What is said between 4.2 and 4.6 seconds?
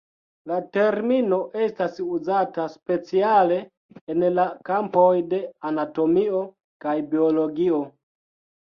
la